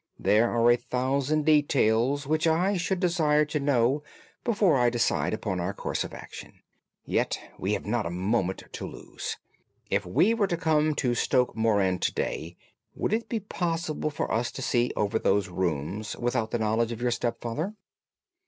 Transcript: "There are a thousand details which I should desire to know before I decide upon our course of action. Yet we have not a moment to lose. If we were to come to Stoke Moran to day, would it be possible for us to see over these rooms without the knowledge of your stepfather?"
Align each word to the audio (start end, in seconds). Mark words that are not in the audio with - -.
"There 0.17 0.49
are 0.49 0.71
a 0.71 0.77
thousand 0.77 1.45
details 1.45 2.25
which 2.25 2.47
I 2.47 2.75
should 2.75 2.99
desire 2.99 3.45
to 3.45 3.59
know 3.59 4.01
before 4.43 4.75
I 4.79 4.89
decide 4.89 5.31
upon 5.31 5.59
our 5.59 5.75
course 5.75 6.03
of 6.03 6.11
action. 6.11 6.61
Yet 7.05 7.39
we 7.59 7.73
have 7.73 7.85
not 7.85 8.07
a 8.07 8.09
moment 8.09 8.63
to 8.71 8.87
lose. 8.87 9.37
If 9.91 10.03
we 10.03 10.33
were 10.33 10.47
to 10.47 10.57
come 10.57 10.95
to 10.95 11.13
Stoke 11.13 11.55
Moran 11.55 11.99
to 11.99 12.11
day, 12.15 12.57
would 12.95 13.13
it 13.13 13.29
be 13.29 13.41
possible 13.41 14.09
for 14.09 14.31
us 14.31 14.51
to 14.53 14.63
see 14.63 14.91
over 14.95 15.19
these 15.19 15.49
rooms 15.49 16.15
without 16.17 16.49
the 16.49 16.57
knowledge 16.57 16.91
of 16.91 16.99
your 16.99 17.11
stepfather?" 17.11 17.75